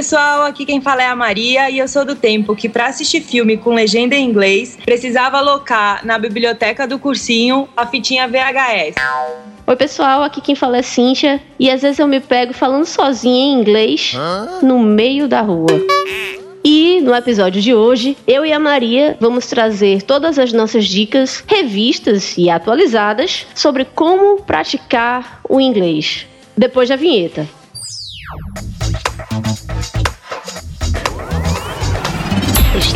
[0.00, 2.86] Oi, pessoal, aqui quem fala é a Maria e eu sou do tempo que para
[2.86, 8.94] assistir filme com legenda em inglês precisava alocar na biblioteca do cursinho a fitinha VHS.
[9.66, 13.44] Oi, pessoal, aqui quem fala é Cíntia e às vezes eu me pego falando sozinha
[13.44, 14.14] em inglês
[14.62, 15.84] no meio da rua.
[16.64, 21.44] E no episódio de hoje, eu e a Maria vamos trazer todas as nossas dicas
[21.46, 26.26] revistas e atualizadas sobre como praticar o inglês.
[26.56, 27.46] Depois da vinheta.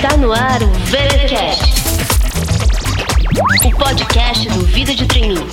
[0.04, 1.64] Está no ar o VeraCast,
[3.64, 5.46] o podcast do Vida de Treininho.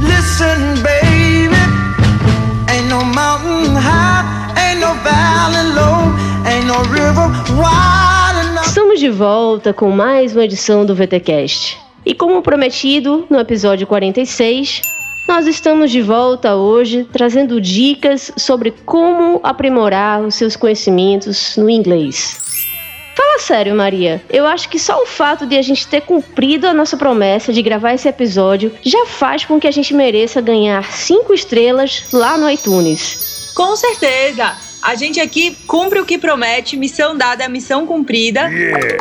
[0.00, 1.54] Listen, baby,
[2.70, 4.24] ain't no mountain high,
[4.56, 6.14] ain't no valley low,
[6.46, 8.66] ain't no river wide enough.
[8.66, 11.78] Estamos de volta com mais uma edição do VTcast.
[12.06, 14.87] E como prometido no episódio 46,
[15.28, 22.38] nós estamos de volta hoje trazendo dicas sobre como aprimorar os seus conhecimentos no inglês.
[23.14, 24.22] Fala sério, Maria.
[24.30, 27.60] Eu acho que só o fato de a gente ter cumprido a nossa promessa de
[27.60, 32.48] gravar esse episódio já faz com que a gente mereça ganhar 5 estrelas lá no
[32.48, 33.52] iTunes.
[33.54, 34.67] Com certeza!
[34.82, 38.48] A gente aqui cumpre o que promete, missão dada é missão cumprida.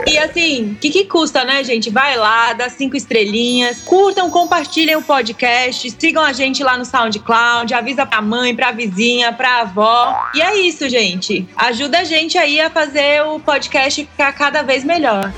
[0.08, 1.90] E assim, o que, que custa, né, gente?
[1.90, 7.74] Vai lá, dá cinco estrelinhas, curtam, compartilhem o podcast, sigam a gente lá no SoundCloud,
[7.74, 10.16] avisa pra mãe, pra vizinha, pra avó.
[10.34, 11.48] E é isso, gente.
[11.56, 15.32] Ajuda a gente aí a fazer o podcast ficar cada vez melhor.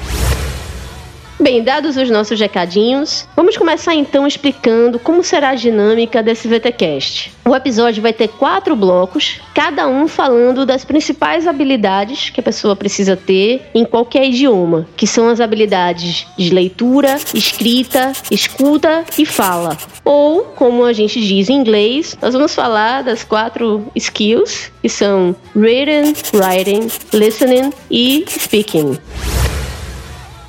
[1.41, 7.31] Bem, dados os nossos recadinhos, vamos começar então explicando como será a dinâmica desse VTcast.
[7.47, 12.75] O episódio vai ter quatro blocos, cada um falando das principais habilidades que a pessoa
[12.75, 19.77] precisa ter em qualquer idioma, que são as habilidades de leitura, escrita, escuta e fala.
[20.03, 25.33] Ou, como a gente diz em inglês, nós vamos falar das quatro skills, que são
[25.55, 28.99] reading, writing, listening e speaking.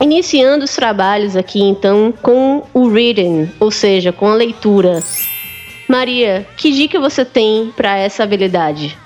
[0.00, 5.02] Iniciando os trabalhos aqui então com o reading, ou seja, com a leitura.
[5.86, 8.96] Maria, que dica você tem para essa habilidade?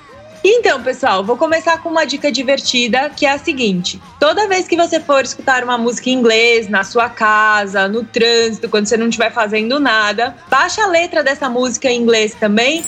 [0.47, 4.77] Então, pessoal, vou começar com uma dica divertida, que é a seguinte: toda vez que
[4.77, 9.09] você for escutar uma música em inglês na sua casa, no trânsito, quando você não
[9.09, 12.84] estiver fazendo nada, baixa a letra dessa música em inglês também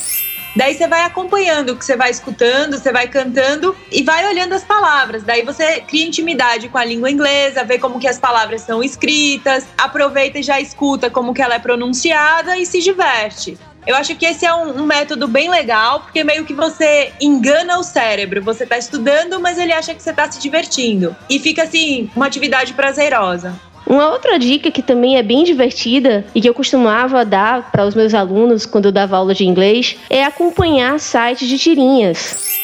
[0.57, 4.53] Daí você vai acompanhando o que você vai escutando, você vai cantando e vai olhando
[4.53, 5.21] as palavras.
[5.21, 9.67] Daí você cria intimidade com a língua inglesa, vê como que as palavras são escritas,
[9.77, 13.55] aproveita e já escuta como que ela é pronunciada e se diverte.
[13.85, 17.77] Eu acho que esse é um, um, método bem legal, porque meio que você engana
[17.77, 18.41] o cérebro.
[18.41, 21.15] Você tá estudando, mas ele acha que você tá se divertindo.
[21.29, 23.55] E fica assim, uma atividade prazerosa.
[23.89, 27.95] Uma outra dica que também é bem divertida e que eu costumava dar para os
[27.95, 32.57] meus alunos quando eu dava aula de inglês é acompanhar sites de tirinhas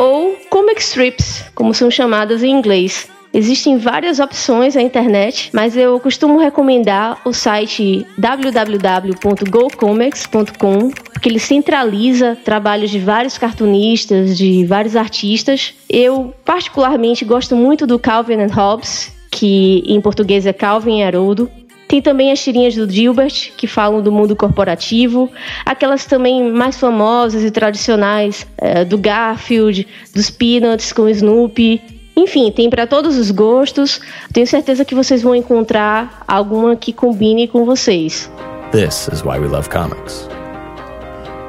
[0.00, 3.06] ou comic strips, como são chamadas em inglês.
[3.32, 12.36] Existem várias opções na internet, mas eu costumo recomendar o site www.gocomics.com, que ele centraliza
[12.44, 15.74] trabalhos de vários cartunistas, de vários artistas.
[15.88, 21.50] Eu particularmente gosto muito do Calvin and Hobbes, que em português é Calvin e Haroldo.
[21.86, 25.28] Tem também as tirinhas do Gilbert, que falam do mundo corporativo.
[25.66, 31.82] Aquelas também mais famosas e tradicionais é, do Garfield, dos Peanuts com Snoopy.
[32.16, 34.00] Enfim, tem para todos os gostos.
[34.32, 38.30] Tenho certeza que vocês vão encontrar alguma que combine com vocês.
[38.70, 40.28] This is why we love comics.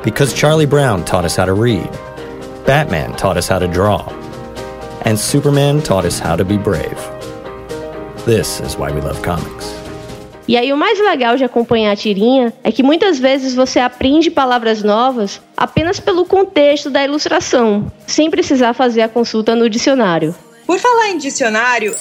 [0.03, 1.88] Because Charlie Brown taught us how to read.
[2.66, 4.08] Batman taught us how to draw.
[5.06, 6.98] And Superman taught us how to be brave.
[8.26, 9.74] This is why we love comics.
[10.48, 14.30] E aí o mais legal de acompanhar a tirinha é que muitas vezes você aprende
[14.30, 20.36] palavras novas apenas pelo contexto da ilustração, sem precisar fazer a consulta no dicionário.
[20.68, 21.95] Por falar em dicionário,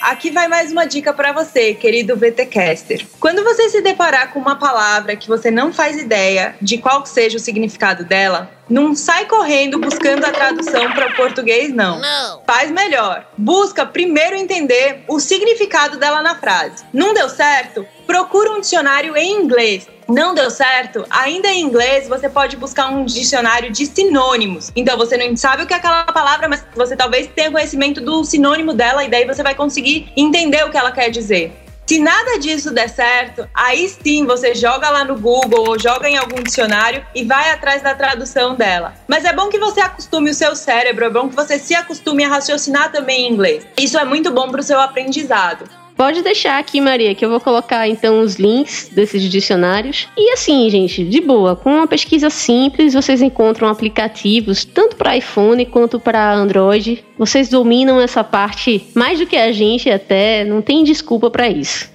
[0.00, 3.06] Aqui vai mais uma dica para você, querido VTcaster.
[3.18, 7.38] Quando você se deparar com uma palavra que você não faz ideia de qual seja
[7.38, 12.00] o significado dela, não sai correndo buscando a tradução para português, não.
[12.00, 12.42] não.
[12.46, 13.26] Faz melhor.
[13.36, 16.84] Busca primeiro entender o significado dela na frase.
[16.92, 17.86] Não deu certo?
[18.06, 23.04] Procura um dicionário em inglês não deu certo, ainda em inglês você pode buscar um
[23.04, 24.70] dicionário de sinônimos.
[24.76, 28.24] Então você não sabe o que é aquela palavra, mas você talvez tenha conhecimento do
[28.24, 31.52] sinônimo dela e daí você vai conseguir entender o que ela quer dizer.
[31.86, 36.16] Se nada disso der certo, aí sim você joga lá no Google ou joga em
[36.16, 38.94] algum dicionário e vai atrás da tradução dela.
[39.06, 42.24] Mas é bom que você acostume o seu cérebro, é bom que você se acostume
[42.24, 43.64] a raciocinar também em inglês.
[43.78, 45.85] Isso é muito bom para o seu aprendizado.
[45.96, 50.06] Pode deixar aqui, Maria, que eu vou colocar então os links desses dicionários.
[50.16, 55.64] E assim, gente, de boa, com uma pesquisa simples, vocês encontram aplicativos tanto para iPhone
[55.64, 57.02] quanto para Android.
[57.18, 61.88] Vocês dominam essa parte mais do que a gente até, não tem desculpa para isso.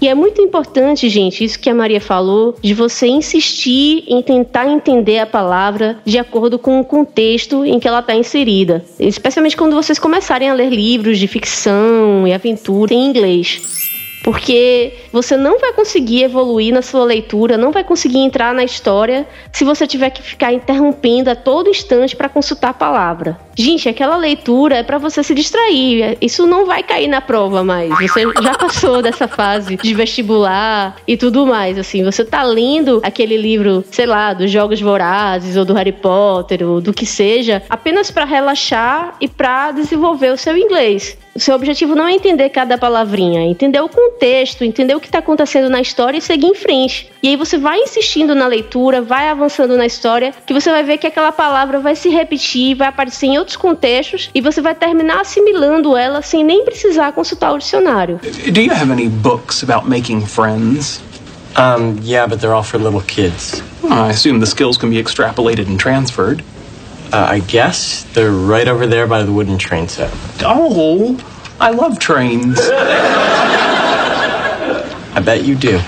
[0.00, 4.68] E é muito importante, gente, isso que a Maria falou, de você insistir em tentar
[4.68, 8.84] entender a palavra de acordo com o contexto em que ela está inserida.
[8.98, 13.77] Especialmente quando vocês começarem a ler livros de ficção e aventura em inglês
[14.22, 19.26] porque você não vai conseguir evoluir na sua leitura, não vai conseguir entrar na história
[19.52, 23.38] se você tiver que ficar interrompendo a todo instante para consultar a palavra.
[23.56, 26.16] Gente, aquela leitura é para você se distrair.
[26.20, 27.90] Isso não vai cair na prova mais.
[27.98, 31.76] Você já passou dessa fase de vestibular e tudo mais.
[31.76, 36.62] Assim, você tá lendo aquele livro, sei lá, dos Jogos Vorazes ou do Harry Potter
[36.68, 41.18] ou do que seja, apenas para relaxar e para desenvolver o seu inglês.
[41.34, 45.06] O seu objetivo não é entender cada palavrinha, é entender o contexto, entender o que
[45.06, 47.12] está acontecendo na história e seguir em frente.
[47.22, 50.98] E aí você vai insistindo na leitura, vai avançando na história, que você vai ver
[50.98, 55.20] que aquela palavra vai se repetir, vai aparecer em outros contextos e você vai terminar
[55.20, 58.20] assimilando ela sem nem precisar consultar o dicionário.
[58.52, 61.00] Do you have any books about making friends?
[61.56, 63.62] Um, yeah, but they're all for little kids.
[63.84, 66.44] I assume the skills can be extrapolated and transferred.
[67.10, 70.10] Uh, I guess they're right over there by the wooden train set.
[70.42, 71.18] Oh,
[71.58, 72.58] I love trains.
[75.14, 75.80] I bet you do.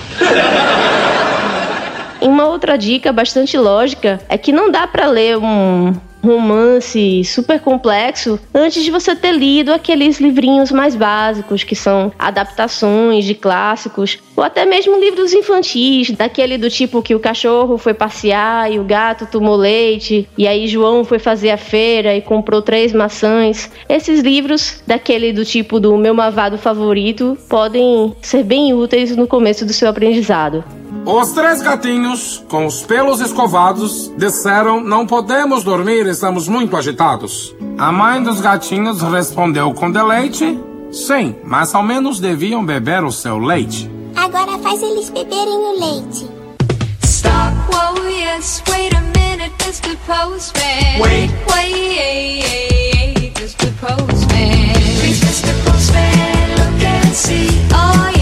[2.21, 8.39] Uma outra dica bastante lógica é que não dá para ler um romance super complexo
[8.53, 14.43] antes de você ter lido aqueles livrinhos mais básicos, que são adaptações de clássicos, ou
[14.43, 19.25] até mesmo livros infantis, daquele do tipo que o cachorro foi passear e o gato
[19.25, 23.69] tomou leite, e aí João foi fazer a feira e comprou três maçãs.
[23.89, 29.65] Esses livros, daquele do tipo do meu mavado favorito, podem ser bem úteis no começo
[29.65, 30.63] do seu aprendizado.
[31.05, 37.55] Os três gatinhos, com os pelos escovados, disseram: Não podemos dormir, estamos muito agitados.
[37.77, 40.59] A mãe dos gatinhos respondeu com deleite:
[40.91, 43.89] Sim, mas ao menos deviam beber o seu leite.
[44.15, 46.29] Agora faz eles beberem o leite.
[47.03, 49.97] Stop, whoa, yes, wait a minute, Mr.
[50.05, 50.99] Postman.
[51.01, 51.31] Wait.
[51.51, 52.43] Wait,
[53.39, 53.71] Mr.
[53.79, 54.73] Postman.
[54.99, 55.53] Please, Mr.
[55.65, 57.49] Postman, look and see.
[57.73, 58.20] Oh, yeah.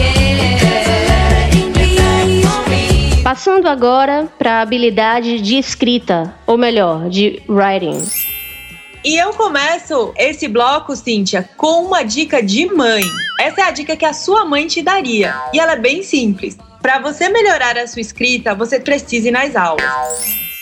[3.29, 8.03] Passando agora para a habilidade de escrita, ou melhor, de writing.
[9.05, 13.03] E eu começo esse bloco, Cíntia, com uma dica de mãe.
[13.39, 15.35] Essa é a dica que a sua mãe te daria.
[15.53, 16.57] E ela é bem simples.
[16.81, 19.85] Para você melhorar a sua escrita, você precisa ir nas aulas.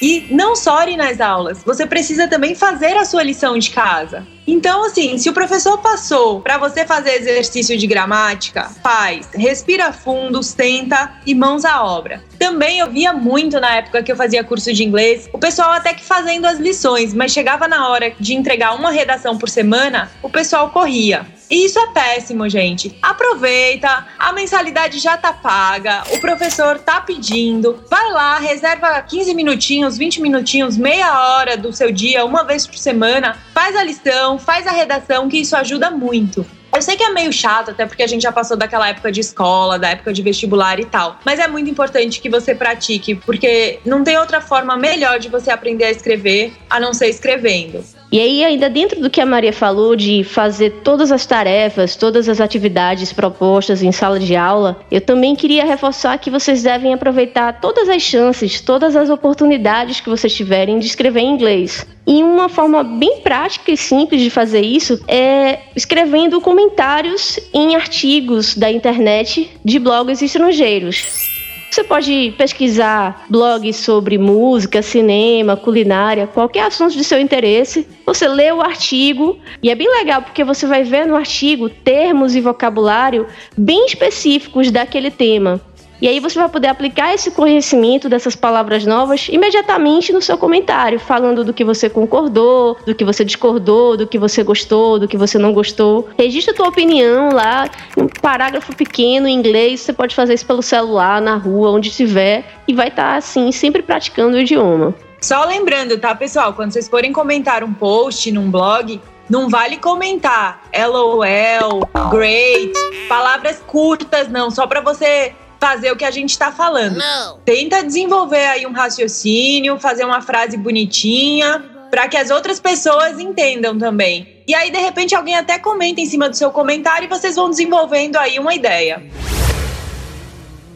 [0.01, 4.25] E não só ir nas aulas, você precisa também fazer a sua lição de casa.
[4.45, 10.41] Então, assim, se o professor passou para você fazer exercício de gramática, faz, respira fundo,
[10.41, 12.23] senta e mãos à obra.
[12.39, 15.93] Também eu via muito na época que eu fazia curso de inglês, o pessoal até
[15.93, 20.29] que fazendo as lições, mas chegava na hora de entregar uma redação por semana, o
[20.29, 21.25] pessoal corria.
[21.49, 22.97] E isso é péssimo, gente.
[23.01, 27.83] Aproveita, a mensalidade já tá paga, o professor tá pedindo.
[27.89, 32.77] Vai lá, reserva 15 minutinhos, 20 minutinhos, meia hora do seu dia, uma vez por
[32.77, 36.45] semana, faz a lição, faz a redação, que isso ajuda muito.
[36.73, 39.21] Eu sei que é meio chato, até porque a gente já passou daquela época de
[39.21, 41.17] escola, da época de vestibular e tal.
[41.25, 45.49] Mas é muito importante que você pratique, porque não tem outra forma melhor de você
[45.49, 47.83] aprender a escrever a não ser escrevendo.
[48.09, 52.29] E aí, ainda dentro do que a Maria falou de fazer todas as tarefas, todas
[52.29, 57.59] as atividades propostas em sala de aula, eu também queria reforçar que vocês devem aproveitar
[57.59, 61.85] todas as chances, todas as oportunidades que vocês tiverem de escrever em inglês.
[62.07, 68.55] E uma forma bem prática e simples de fazer isso é escrevendo comentários em artigos
[68.55, 71.36] da internet de blogs estrangeiros.
[71.77, 77.87] Você pode pesquisar blogs sobre música, cinema, culinária, qualquer assunto de seu interesse.
[78.03, 82.35] Você lê o artigo e é bem legal porque você vai ver no artigo termos
[82.35, 85.61] e vocabulário bem específicos daquele tema.
[85.99, 90.99] E aí você vai poder aplicar esse conhecimento dessas palavras novas imediatamente no seu comentário,
[90.99, 95.17] falando do que você concordou, do que você discordou, do que você gostou, do que
[95.17, 96.07] você não gostou.
[96.17, 100.61] Registra a tua opinião lá, um parágrafo pequeno em inglês, você pode fazer isso pelo
[100.61, 104.93] celular, na rua, onde estiver, e vai estar assim, sempre praticando o idioma.
[105.19, 106.53] Só lembrando, tá, pessoal?
[106.53, 112.73] Quando vocês forem comentar um post num blog, não vale comentar LOL, great,
[113.09, 116.97] palavras curtas, não, só para você fazer o que a gente está falando.
[116.97, 117.39] Não.
[117.45, 123.77] Tenta desenvolver aí um raciocínio, fazer uma frase bonitinha, para que as outras pessoas entendam
[123.77, 124.43] também.
[124.47, 127.49] E aí, de repente, alguém até comenta em cima do seu comentário e vocês vão
[127.49, 129.03] desenvolvendo aí uma ideia.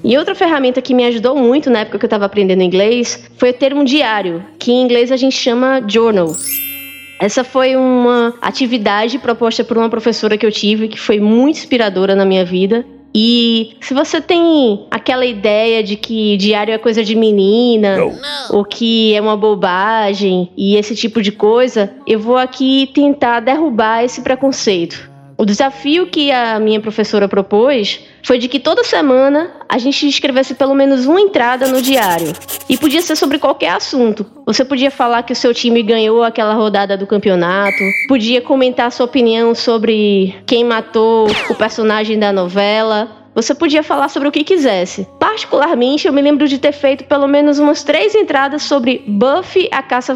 [0.03, 3.51] E outra ferramenta que me ajudou muito na época que eu estava aprendendo inglês foi
[3.51, 6.35] o termo diário, que em inglês a gente chama journal.
[7.19, 12.15] Essa foi uma atividade proposta por uma professora que eu tive que foi muito inspiradora
[12.15, 12.83] na minha vida.
[13.13, 17.97] E se você tem aquela ideia de que diário é coisa de menina,
[18.49, 24.03] ou que é uma bobagem e esse tipo de coisa, eu vou aqui tentar derrubar
[24.03, 25.10] esse preconceito.
[25.41, 30.53] O desafio que a minha professora propôs foi de que toda semana a gente escrevesse
[30.53, 32.31] pelo menos uma entrada no diário.
[32.69, 34.23] E podia ser sobre qualquer assunto.
[34.45, 39.07] Você podia falar que o seu time ganhou aquela rodada do campeonato, podia comentar sua
[39.07, 45.07] opinião sobre quem matou o personagem da novela, você podia falar sobre o que quisesse.
[45.19, 49.81] Particularmente, eu me lembro de ter feito pelo menos umas três entradas sobre Buffy a
[49.81, 50.13] Caça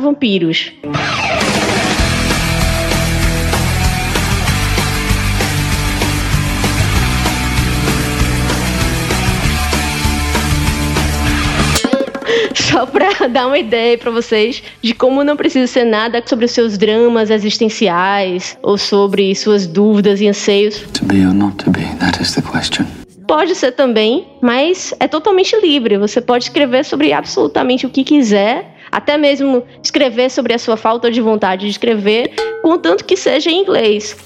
[12.75, 16.51] Só pra dar uma ideia para vocês de como não precisa ser nada sobre os
[16.51, 20.81] seus dramas existenciais ou sobre suas dúvidas e anseios.
[20.93, 22.85] To be or not to be, that is the question.
[23.25, 25.97] Pode ser também, mas é totalmente livre.
[25.97, 31.09] Você pode escrever sobre absolutamente o que quiser, até mesmo escrever sobre a sua falta
[31.09, 34.17] de vontade de escrever, contanto que seja em inglês.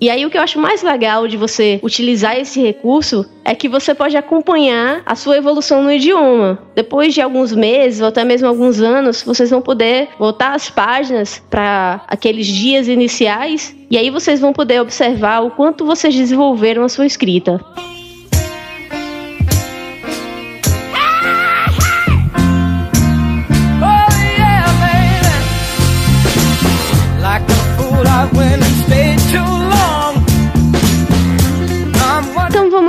[0.00, 3.68] E aí o que eu acho mais legal de você utilizar esse recurso é que
[3.68, 6.58] você pode acompanhar a sua evolução no idioma.
[6.74, 11.42] Depois de alguns meses ou até mesmo alguns anos, vocês vão poder voltar as páginas
[11.50, 16.88] para aqueles dias iniciais e aí vocês vão poder observar o quanto vocês desenvolveram a
[16.88, 17.60] sua escrita.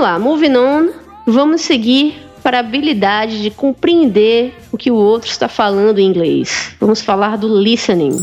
[0.09, 0.89] Lá, moving on,
[1.27, 6.75] vamos seguir para a habilidade de compreender o que o outro está falando em inglês.
[6.79, 8.17] Vamos falar do listening.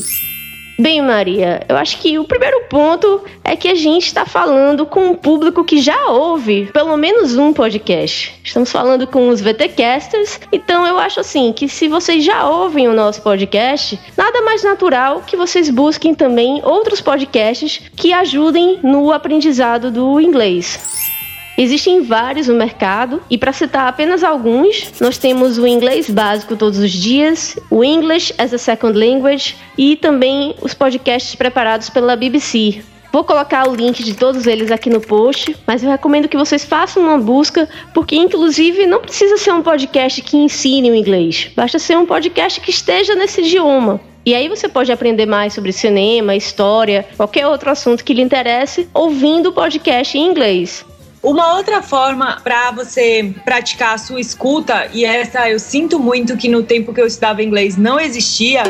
[0.78, 5.07] Bem, Maria, eu acho que o primeiro ponto é que a gente está falando com
[5.07, 8.35] um público que já ouve pelo menos um podcast.
[8.43, 12.93] Estamos falando com os VTcasters, então eu acho assim que se vocês já ouvem o
[12.93, 19.90] nosso podcast, nada mais natural que vocês busquem também outros podcasts que ajudem no aprendizado
[19.90, 21.15] do inglês.
[21.59, 26.79] Existem vários no mercado e para citar apenas alguns, nós temos o inglês básico todos
[26.79, 32.83] os dias, o English as a Second Language e também os podcasts preparados pela BBC.
[33.11, 36.67] Vou colocar o link de todos eles aqui no post, mas eu recomendo que vocês
[36.67, 41.79] façam uma busca, porque inclusive não precisa ser um podcast que ensine o inglês, basta
[41.79, 43.99] ser um podcast que esteja nesse idioma.
[44.27, 48.87] E aí você pode aprender mais sobre cinema, história, qualquer outro assunto que lhe interesse,
[48.93, 50.85] ouvindo o podcast em inglês.
[51.26, 56.49] Uma outra forma para você praticar a sua escuta, e essa eu sinto muito que
[56.49, 58.62] no tempo que eu estudava inglês não existia,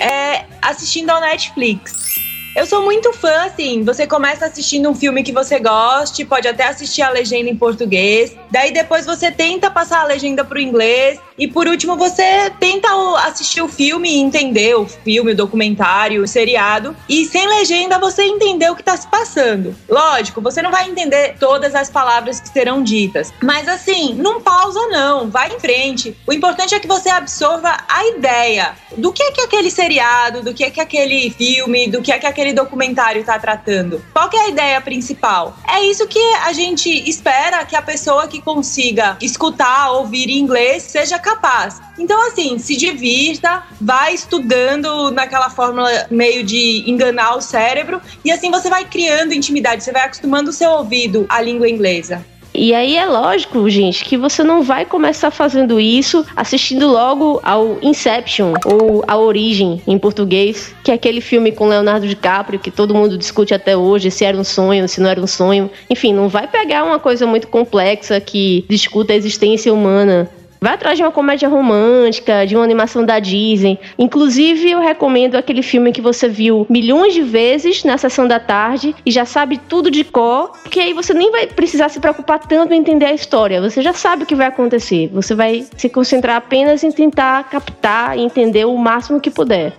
[0.00, 1.92] é assistindo ao Netflix.
[2.56, 3.84] Eu sou muito fã, assim.
[3.84, 8.34] Você começa assistindo um filme que você goste, pode até assistir a legenda em português.
[8.50, 11.20] Daí depois você tenta passar a legenda pro inglês.
[11.40, 12.90] E por último, você tenta
[13.24, 16.94] assistir o filme e entender o filme, o documentário, o seriado.
[17.08, 19.74] E sem legenda você entender o que tá se passando.
[19.88, 23.32] Lógico, você não vai entender todas as palavras que serão ditas.
[23.42, 25.30] Mas assim, não pausa, não.
[25.30, 26.14] Vai em frente.
[26.26, 30.52] O importante é que você absorva a ideia do que é que aquele seriado, do
[30.52, 34.04] que é que aquele filme, do que é que aquele documentário está tratando.
[34.12, 35.56] Qual é a ideia principal?
[35.66, 40.82] É isso que a gente espera que a pessoa que consiga escutar, ouvir em inglês
[40.82, 41.29] seja capaz.
[41.98, 48.50] Então, assim, se divirta, vai estudando naquela fórmula meio de enganar o cérebro, e assim
[48.50, 52.24] você vai criando intimidade, você vai acostumando o seu ouvido à língua inglesa.
[52.52, 57.78] E aí é lógico, gente, que você não vai começar fazendo isso assistindo logo ao
[57.80, 62.94] Inception ou A Origem em português, que é aquele filme com Leonardo DiCaprio que todo
[62.94, 65.70] mundo discute até hoje se era um sonho, se não era um sonho.
[65.88, 70.28] Enfim, não vai pegar uma coisa muito complexa que discuta a existência humana
[70.60, 73.78] Vai atrás de uma comédia romântica, de uma animação da Disney.
[73.98, 78.94] Inclusive, eu recomendo aquele filme que você viu milhões de vezes na sessão da tarde
[79.06, 82.74] e já sabe tudo de cor, porque aí você nem vai precisar se preocupar tanto
[82.74, 83.62] em entender a história.
[83.62, 85.08] Você já sabe o que vai acontecer.
[85.14, 89.72] Você vai se concentrar apenas em tentar captar e entender o máximo que puder.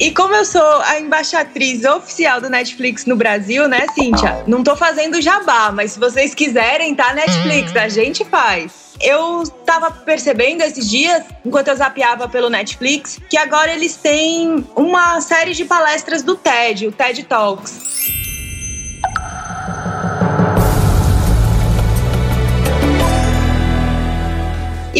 [0.00, 4.42] E como eu sou a embaixatriz oficial do Netflix no Brasil, né, Cíntia?
[4.46, 8.72] Não tô fazendo jabá, mas se vocês quiserem, tá Netflix, a gente faz.
[8.98, 15.20] Eu tava percebendo esses dias, enquanto eu zapeava pelo Netflix, que agora eles têm uma
[15.20, 17.99] série de palestras do TED, o TED Talks.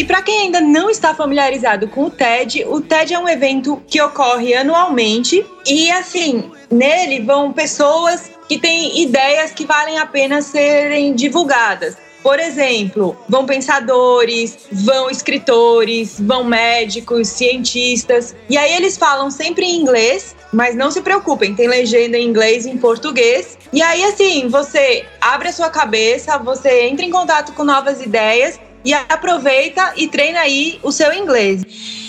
[0.01, 3.79] E para quem ainda não está familiarizado com o TED, o TED é um evento
[3.85, 10.41] que ocorre anualmente e assim, nele vão pessoas que têm ideias que valem a pena
[10.41, 11.97] serem divulgadas.
[12.23, 18.35] Por exemplo, vão pensadores, vão escritores, vão médicos, cientistas.
[18.49, 22.65] E aí eles falam sempre em inglês, mas não se preocupem, tem legenda em inglês
[22.65, 23.55] e em português.
[23.71, 28.59] E aí, assim, você abre a sua cabeça, você entra em contato com novas ideias
[28.83, 32.00] e aproveita e treina aí o seu inglês.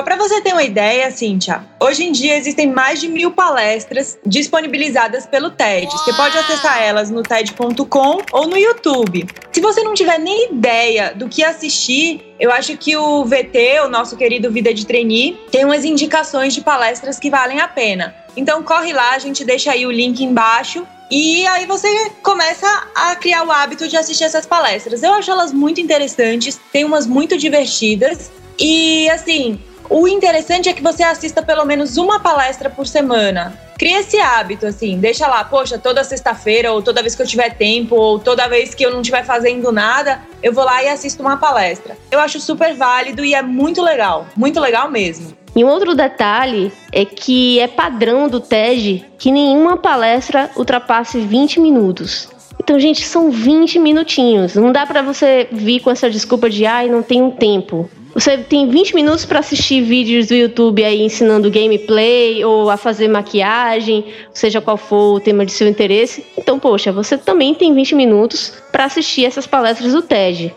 [0.00, 4.18] Só para você ter uma ideia, Cíntia, hoje em dia existem mais de mil palestras
[4.24, 5.92] disponibilizadas pelo TED.
[5.92, 9.26] Você pode acessar elas no TED.com ou no YouTube.
[9.52, 13.90] Se você não tiver nem ideia do que assistir, eu acho que o VT, o
[13.90, 18.14] nosso querido Vida de Trainee, tem umas indicações de palestras que valem a pena.
[18.34, 23.14] Então corre lá, a gente deixa aí o link embaixo e aí você começa a
[23.16, 25.02] criar o hábito de assistir essas palestras.
[25.02, 28.32] Eu acho elas muito interessantes, tem umas muito divertidas.
[28.58, 29.58] E assim,
[29.90, 33.58] o interessante é que você assista pelo menos uma palestra por semana.
[33.76, 37.56] Cria esse hábito, assim, deixa lá, poxa, toda sexta-feira, ou toda vez que eu tiver
[37.56, 41.22] tempo, ou toda vez que eu não estiver fazendo nada, eu vou lá e assisto
[41.22, 41.96] uma palestra.
[42.10, 45.36] Eu acho super válido e é muito legal, muito legal mesmo.
[45.56, 51.58] E um outro detalhe é que é padrão do TED que nenhuma palestra ultrapasse 20
[51.58, 52.28] minutos.
[52.62, 54.54] Então, gente, são 20 minutinhos.
[54.54, 57.88] Não dá para você vir com essa desculpa de ai, não tenho tempo.
[58.12, 63.08] Você tem 20 minutos para assistir vídeos do YouTube aí ensinando gameplay ou a fazer
[63.08, 66.22] maquiagem, seja qual for o tema de seu interesse.
[66.36, 70.54] Então, poxa, você também tem 20 minutos para assistir essas palestras do TED.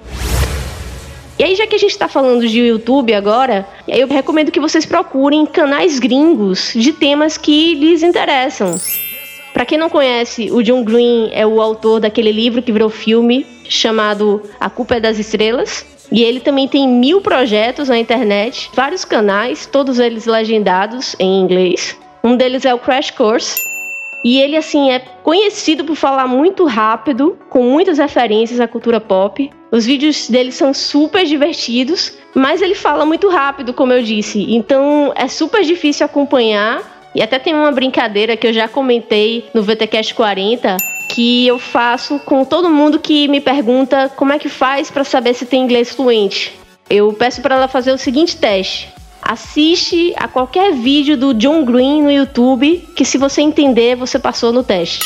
[1.40, 4.86] E aí, já que a gente está falando de YouTube agora, eu recomendo que vocês
[4.86, 8.78] procurem canais gringos de temas que lhes interessam.
[9.54, 13.46] Para quem não conhece, o John Green é o autor daquele livro que virou filme
[13.70, 15.86] chamado A Culpa é das Estrelas.
[16.12, 21.98] E ele também tem mil projetos na internet, vários canais, todos eles legendados em inglês.
[22.24, 23.56] Um deles é o Crash Course.
[24.24, 29.50] E ele, assim, é conhecido por falar muito rápido, com muitas referências à cultura pop.
[29.72, 34.46] Os vídeos dele são super divertidos, mas ele fala muito rápido, como eu disse.
[34.54, 36.93] Então é super difícil acompanhar.
[37.16, 40.78] E até tem uma brincadeira que eu já comentei no VTCast 40,
[41.10, 45.34] que eu faço com todo mundo que me pergunta como é que faz para saber
[45.34, 46.54] se tem inglês fluente.
[46.90, 48.90] Eu peço para ela fazer o seguinte teste.
[49.22, 54.52] Assiste a qualquer vídeo do John Green no YouTube, que se você entender, você passou
[54.52, 55.06] no teste.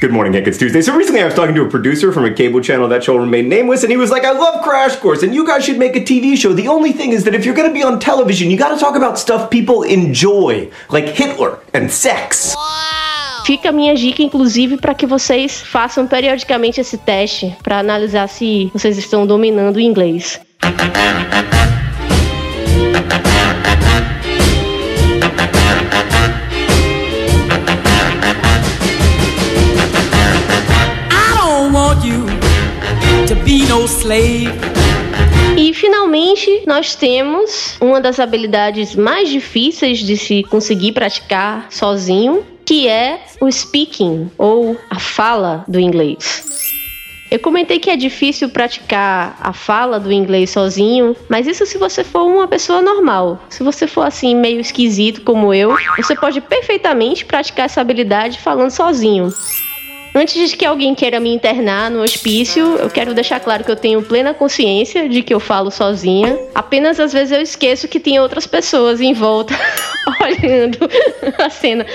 [0.00, 0.48] Good morning, Hank.
[0.48, 0.82] It's Tuesday.
[0.82, 3.48] So recently I was talking to a producer from a cable channel that shall remain
[3.48, 6.00] nameless, and he was like, I love Crash Course, and you guys should make a
[6.00, 6.52] TV show.
[6.52, 9.18] The only thing is that if you're gonna be on television, you gotta talk about
[9.18, 12.54] stuff people enjoy, like Hitler and sex.
[13.46, 18.70] Fica a minha dica, inclusive, para que vocês façam periodicamente esse teste para analisar se
[18.74, 20.40] vocês estão dominando o inglês.
[35.56, 42.86] E finalmente nós temos uma das habilidades mais difíceis de se conseguir praticar sozinho, que
[42.86, 46.44] é o speaking ou a fala do inglês.
[47.30, 52.04] Eu comentei que é difícil praticar a fala do inglês sozinho, mas isso se você
[52.04, 53.42] for uma pessoa normal.
[53.48, 58.70] Se você for assim meio esquisito como eu, você pode perfeitamente praticar essa habilidade falando
[58.70, 59.32] sozinho.
[60.16, 63.74] Antes de que alguém queira me internar no hospício, eu quero deixar claro que eu
[63.74, 66.38] tenho plena consciência de que eu falo sozinha.
[66.54, 69.54] Apenas às vezes eu esqueço que tem outras pessoas em volta
[70.20, 70.78] olhando
[71.38, 71.86] a cena.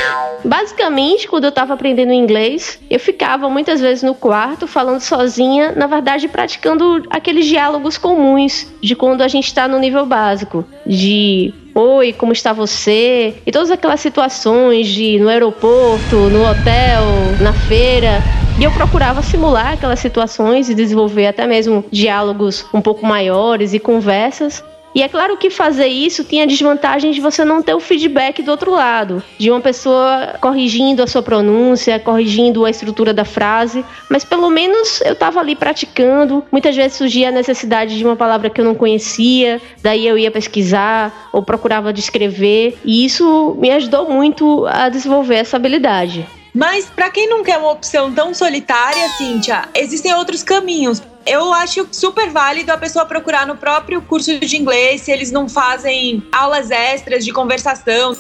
[0.43, 5.87] Basicamente, quando eu tava aprendendo inglês, eu ficava muitas vezes no quarto falando sozinha, na
[5.87, 12.11] verdade praticando aqueles diálogos comuns de quando a gente tá no nível básico, de Oi,
[12.11, 13.35] como está você?
[13.45, 18.21] E todas aquelas situações de no aeroporto, no hotel, na feira.
[18.57, 23.79] E eu procurava simular aquelas situações e desenvolver até mesmo diálogos um pouco maiores e
[23.79, 24.61] conversas.
[24.93, 28.41] E é claro que fazer isso tinha a desvantagem de você não ter o feedback
[28.41, 33.86] do outro lado, de uma pessoa corrigindo a sua pronúncia, corrigindo a estrutura da frase,
[34.10, 36.43] mas pelo menos eu estava ali praticando.
[36.52, 40.32] Muitas vezes surgia a necessidade de uma palavra que eu não conhecia, daí eu ia
[40.32, 46.28] pesquisar ou procurava descrever, e isso me ajudou muito a desenvolver essa habilidade.
[46.54, 51.02] Mas para quem não quer uma opção tão solitária, Cíntia, existem outros caminhos.
[51.25, 55.47] Eu acho super válido a pessoa procurar no próprio curso de inglês se eles não
[55.47, 58.15] fazem aulas extras de conversação.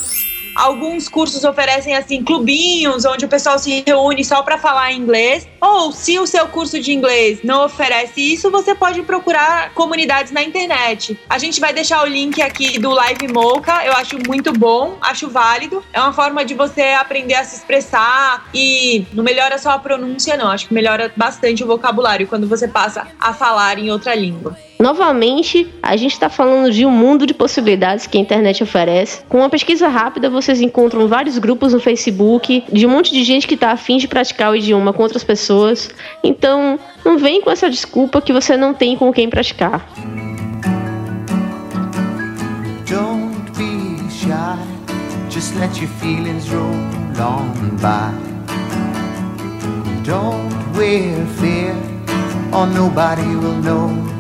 [0.55, 5.47] Alguns cursos oferecem assim clubinhos onde o pessoal se reúne só para falar inglês.
[5.61, 10.43] Ou se o seu curso de inglês não oferece isso, você pode procurar comunidades na
[10.43, 11.19] internet.
[11.29, 13.85] A gente vai deixar o link aqui do Live Mocha.
[13.85, 15.83] Eu acho muito bom, acho válido.
[15.93, 20.37] É uma forma de você aprender a se expressar e não melhora só a pronúncia,
[20.37, 20.49] não.
[20.49, 24.57] Acho que melhora bastante o vocabulário quando você passa a falar em outra língua.
[24.81, 29.21] Novamente, a gente está falando de um mundo de possibilidades que a internet oferece.
[29.27, 33.45] Com uma pesquisa rápida, vocês encontram vários grupos no Facebook de um monte de gente
[33.45, 35.89] que está afim de praticar o idioma com outras pessoas.
[36.23, 39.85] Então, não vem com essa desculpa que você não tem com quem praticar.
[42.87, 44.57] Don't be shy,
[45.29, 46.71] just let your feelings roll
[47.19, 48.13] on by.
[50.05, 51.75] Don't wear fear,
[52.53, 54.18] or nobody will know.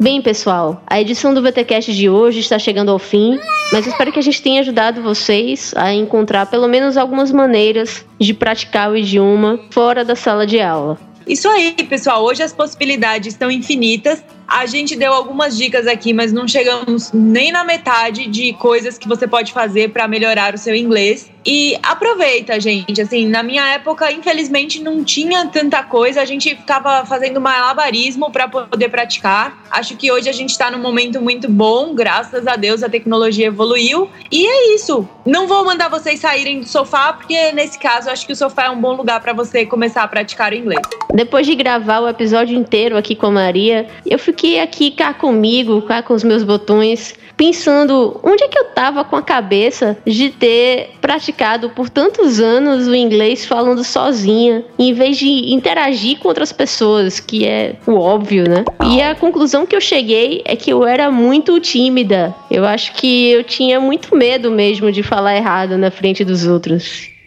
[0.00, 3.38] Bem, pessoal, a edição do VTcast de hoje está chegando ao fim,
[3.72, 8.32] mas espero que a gente tenha ajudado vocês a encontrar pelo menos algumas maneiras de
[8.32, 10.98] praticar o idioma fora da sala de aula.
[11.26, 12.24] Isso aí, pessoal.
[12.24, 14.24] Hoje as possibilidades estão infinitas.
[14.46, 19.06] A gente deu algumas dicas aqui, mas não chegamos nem na metade de coisas que
[19.06, 21.30] você pode fazer para melhorar o seu inglês.
[21.44, 23.00] E aproveita, gente.
[23.00, 26.20] Assim, na minha época, infelizmente, não tinha tanta coisa.
[26.20, 29.64] A gente ficava fazendo malabarismo para poder praticar.
[29.70, 33.46] Acho que hoje a gente está num momento muito bom, graças a Deus a tecnologia
[33.46, 34.10] evoluiu.
[34.30, 35.08] E é isso.
[35.24, 38.70] Não vou mandar vocês saírem do sofá, porque nesse caso acho que o sofá é
[38.70, 40.80] um bom lugar para você começar a praticar o inglês.
[41.14, 45.82] Depois de gravar o episódio inteiro aqui com a Maria, eu fiquei aqui cá comigo,
[45.82, 50.30] cá com os meus botões, pensando onde é que eu tava com a cabeça de
[50.30, 51.37] ter praticado
[51.70, 57.46] por tantos anos o inglês falando sozinha, em vez de interagir com outras pessoas, que
[57.46, 58.64] é o óbvio, né?
[58.84, 62.34] E a conclusão que eu cheguei é que eu era muito tímida.
[62.50, 67.17] Eu acho que eu tinha muito medo mesmo de falar errado na frente dos outros.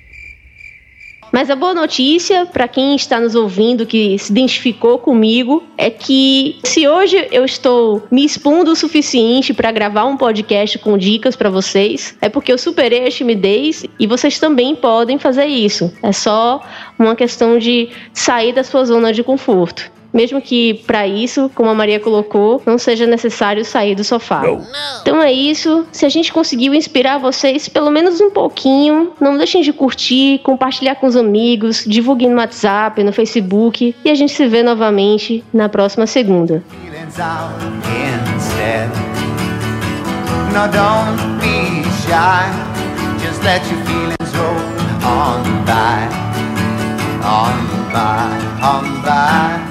[1.31, 6.59] Mas a boa notícia para quem está nos ouvindo que se identificou comigo é que
[6.63, 11.49] se hoje eu estou me expondo o suficiente para gravar um podcast com dicas para
[11.49, 15.93] vocês, é porque eu superei a timidez e vocês também podem fazer isso.
[16.03, 16.61] É só
[16.99, 21.73] uma questão de sair da sua zona de conforto mesmo que para isso, como a
[21.73, 24.41] Maria colocou, não seja necessário sair do sofá.
[24.41, 24.65] Não.
[25.01, 25.85] Então é isso.
[25.91, 30.95] Se a gente conseguiu inspirar vocês pelo menos um pouquinho, não deixem de curtir, compartilhar
[30.95, 35.69] com os amigos, divulguem no WhatsApp, no Facebook e a gente se vê novamente na
[35.69, 36.63] próxima segunda.
[40.53, 42.43] No, don't be shy.
[43.23, 46.09] Just let your feelings roll on by,
[47.23, 47.55] on
[47.93, 49.70] by, on by.